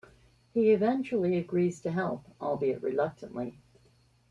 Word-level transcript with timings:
He 0.55 0.71
eventually 0.71 1.37
agrees 1.37 1.79
to 1.81 1.91
help, 1.91 2.23
albeit 2.41 2.81
reluctantly. 2.81 3.59